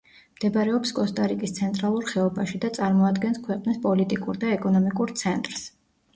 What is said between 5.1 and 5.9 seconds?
ცენტრს.